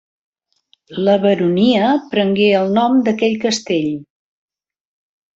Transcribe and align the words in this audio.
La 1.07 1.17
baronia 1.25 1.91
prengué 2.13 2.47
el 2.59 2.73
nom 2.77 2.95
d'aquest 3.09 3.37
castell. 3.43 3.93